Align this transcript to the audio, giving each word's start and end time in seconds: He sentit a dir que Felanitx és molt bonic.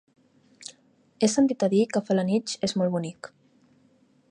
He 1.19 1.29
sentit 1.33 1.67
a 1.67 1.69
dir 1.75 1.83
que 1.93 2.03
Felanitx 2.09 2.59
és 2.69 2.75
molt 2.81 2.95
bonic. 2.99 3.31